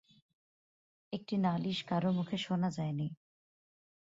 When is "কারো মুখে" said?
1.83-2.37